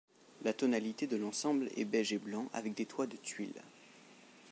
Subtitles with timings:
[0.43, 3.61] La tonalité de l'ensemble est beige et blanc avec des toits de tuiles.